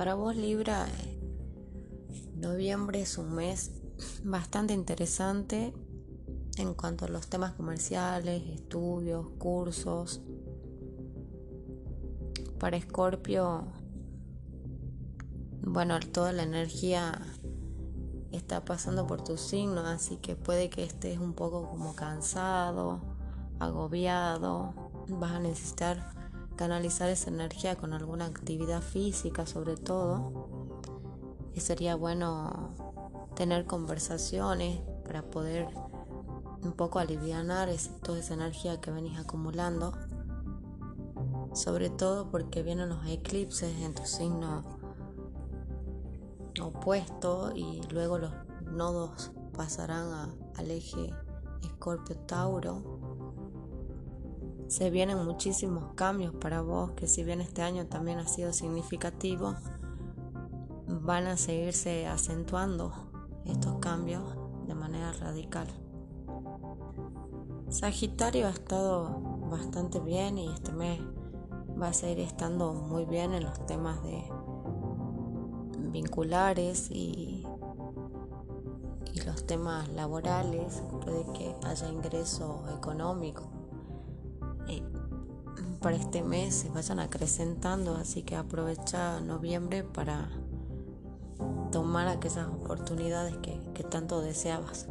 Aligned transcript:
Para 0.00 0.14
vos 0.14 0.34
Libra, 0.34 0.86
noviembre 2.34 3.02
es 3.02 3.18
un 3.18 3.34
mes 3.34 3.70
bastante 4.24 4.72
interesante 4.72 5.74
en 6.56 6.72
cuanto 6.72 7.04
a 7.04 7.08
los 7.08 7.26
temas 7.26 7.52
comerciales, 7.52 8.42
estudios, 8.48 9.26
cursos. 9.36 10.22
Para 12.58 12.78
Escorpio, 12.78 13.66
bueno, 15.60 16.00
toda 16.00 16.32
la 16.32 16.44
energía 16.44 17.20
está 18.32 18.64
pasando 18.64 19.06
por 19.06 19.22
tu 19.22 19.36
signo, 19.36 19.82
así 19.82 20.16
que 20.16 20.34
puede 20.34 20.70
que 20.70 20.82
estés 20.82 21.18
un 21.18 21.34
poco 21.34 21.68
como 21.68 21.94
cansado, 21.94 23.02
agobiado, 23.58 24.72
vas 25.10 25.32
a 25.32 25.40
necesitar 25.40 26.19
canalizar 26.60 27.08
esa 27.08 27.30
energía 27.30 27.74
con 27.76 27.94
alguna 27.94 28.26
actividad 28.26 28.82
física 28.82 29.46
sobre 29.46 29.78
todo. 29.78 30.76
Y 31.54 31.60
sería 31.60 31.94
bueno 31.94 32.74
tener 33.34 33.64
conversaciones 33.64 34.78
para 35.06 35.22
poder 35.22 35.68
un 36.62 36.72
poco 36.72 36.98
aliviar 36.98 37.46
toda 38.02 38.18
esa 38.18 38.34
energía 38.34 38.78
que 38.78 38.90
venís 38.90 39.18
acumulando. 39.18 39.94
Sobre 41.54 41.88
todo 41.88 42.30
porque 42.30 42.62
vienen 42.62 42.90
los 42.90 43.06
eclipses 43.06 43.74
en 43.80 43.94
tu 43.94 44.04
signo 44.04 44.62
opuesto 46.62 47.52
y 47.56 47.80
luego 47.90 48.18
los 48.18 48.32
nodos 48.70 49.32
pasarán 49.56 50.36
al 50.54 50.70
eje 50.70 51.10
Escorpio-Tauro. 51.62 52.99
Se 54.70 54.88
vienen 54.88 55.24
muchísimos 55.24 55.94
cambios 55.96 56.32
para 56.32 56.60
vos 56.60 56.92
que 56.92 57.08
si 57.08 57.24
bien 57.24 57.40
este 57.40 57.60
año 57.60 57.86
también 57.86 58.20
ha 58.20 58.28
sido 58.28 58.52
significativo, 58.52 59.56
van 60.86 61.26
a 61.26 61.36
seguirse 61.36 62.06
acentuando 62.06 62.92
estos 63.46 63.80
cambios 63.80 64.22
de 64.68 64.76
manera 64.76 65.12
radical. 65.14 65.66
Sagitario 67.68 68.46
ha 68.46 68.50
estado 68.50 69.18
bastante 69.50 69.98
bien 69.98 70.38
y 70.38 70.46
este 70.46 70.70
mes 70.70 71.00
va 71.82 71.88
a 71.88 71.92
seguir 71.92 72.20
estando 72.20 72.72
muy 72.72 73.06
bien 73.06 73.34
en 73.34 73.42
los 73.42 73.66
temas 73.66 74.00
de 74.04 74.22
vinculares 75.90 76.92
y, 76.92 77.44
los 79.26 79.44
temas 79.46 79.88
laborales. 79.88 80.80
Puede 81.02 81.24
que 81.32 81.56
haya 81.66 81.88
ingreso 81.88 82.62
económico. 82.78 83.59
Para 85.80 85.96
este 85.96 86.22
mes 86.22 86.54
se 86.54 86.68
vayan 86.68 87.00
acrecentando, 87.00 87.96
así 87.96 88.22
que 88.22 88.36
aprovecha 88.36 89.20
noviembre 89.20 89.82
para 89.82 90.28
tomar 91.72 92.06
aquellas 92.06 92.48
oportunidades 92.48 93.36
que 93.38 93.84
tanto 93.84 94.20
deseabas. 94.20 94.88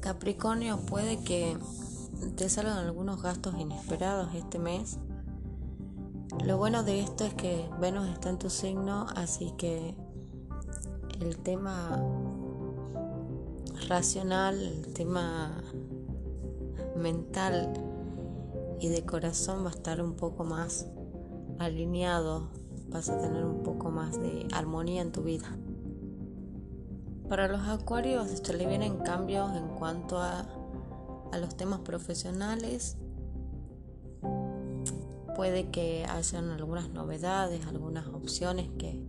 Capricornio 0.00 0.78
puede 0.78 1.18
que 1.24 1.58
te 2.36 2.48
salgan 2.48 2.78
algunos 2.78 3.20
gastos 3.22 3.54
inesperados 3.58 4.34
este 4.34 4.58
mes. 4.58 4.98
Lo 6.44 6.58
bueno 6.58 6.82
de 6.82 7.00
esto 7.00 7.24
es 7.24 7.34
que 7.34 7.68
Venus 7.80 8.08
está 8.10 8.30
en 8.30 8.38
tu 8.38 8.48
signo, 8.48 9.06
así 9.16 9.52
que 9.58 9.96
el 11.20 11.38
tema 11.38 12.00
racional, 13.88 14.60
el 14.60 14.92
tema 14.92 15.60
mental 16.96 17.72
y 18.80 18.88
de 18.88 19.04
corazón 19.04 19.64
va 19.64 19.68
a 19.68 19.74
estar 19.74 20.02
un 20.02 20.14
poco 20.14 20.44
más 20.44 20.86
alineado, 21.58 22.50
vas 22.88 23.08
a 23.08 23.18
tener 23.18 23.44
un 23.44 23.62
poco 23.62 23.90
más 23.90 24.20
de 24.20 24.46
armonía 24.52 25.02
en 25.02 25.12
tu 25.12 25.22
vida. 25.22 25.56
Para 27.28 27.48
los 27.48 27.66
acuarios 27.66 28.28
se 28.28 28.54
le 28.54 28.66
vienen 28.66 28.98
cambios 28.98 29.54
en 29.56 29.68
cuanto 29.68 30.18
a, 30.20 30.46
los 31.38 31.54
temas 31.56 31.80
profesionales. 31.80 32.96
Puede 35.34 35.70
que 35.70 36.06
hayan 36.08 36.50
algunas 36.50 36.88
novedades, 36.90 37.66
algunas 37.66 38.06
opciones 38.06 38.70
que, 38.78 39.04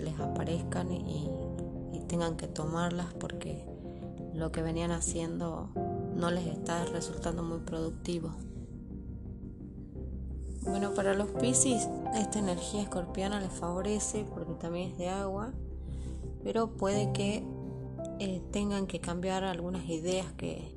les 0.00 0.20
aparezcan 0.20 0.92
y, 0.92 1.30
y 1.92 2.00
tengan 2.00 2.36
que 2.36 2.46
tomarlas 2.46 3.14
porque 3.14 3.64
lo 4.34 4.52
que 4.52 4.60
venían 4.60 4.90
haciendo 4.90 5.70
no 6.14 6.30
les 6.30 6.46
está 6.46 6.84
resultando 6.84 7.42
muy 7.42 7.60
productivo. 7.60 8.34
Bueno, 10.64 10.94
para 10.94 11.14
los 11.14 11.28
Pisces 11.28 11.88
esta 12.14 12.38
energía 12.38 12.82
escorpiana 12.82 13.38
les 13.40 13.52
favorece 13.52 14.24
porque 14.34 14.54
también 14.54 14.92
es 14.92 14.98
de 14.98 15.08
agua, 15.08 15.52
pero 16.42 16.68
puede 16.76 17.12
que 17.12 17.44
eh, 18.18 18.40
tengan 18.50 18.86
que 18.86 19.00
cambiar 19.00 19.44
algunas 19.44 19.88
ideas 19.88 20.32
que 20.32 20.74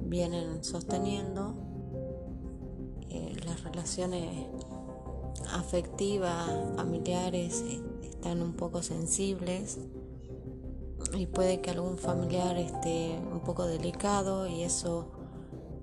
vienen 0.00 0.62
sosteniendo. 0.64 1.54
Eh, 3.08 3.36
las 3.46 3.64
relaciones 3.64 4.46
afectivas, 5.52 6.48
familiares, 6.76 7.64
eh, 7.66 7.82
están 8.02 8.42
un 8.42 8.52
poco 8.52 8.82
sensibles 8.82 9.78
y 11.16 11.26
puede 11.26 11.60
que 11.60 11.70
algún 11.70 11.96
familiar 11.96 12.56
esté 12.58 13.18
un 13.32 13.40
poco 13.40 13.66
delicado 13.66 14.46
y 14.46 14.62
eso 14.62 15.08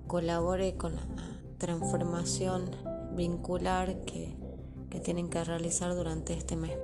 colabore 0.06 0.76
con 0.76 0.94
la 0.96 1.02
transformación 1.58 2.70
vincular 3.18 4.04
que, 4.06 4.34
que 4.88 5.00
tienen 5.00 5.28
que 5.28 5.44
realizar 5.44 5.94
durante 5.94 6.32
este 6.32 6.56
mes. 6.56 6.78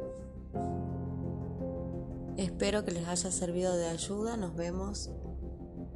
Espero 2.37 2.85
que 2.85 2.91
les 2.91 3.07
haya 3.07 3.31
servido 3.31 3.75
de 3.77 3.87
ayuda. 3.87 4.37
Nos 4.37 4.55
vemos. 4.55 5.11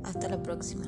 Hasta 0.05 0.29
la 0.29 0.41
próxima. 0.43 0.87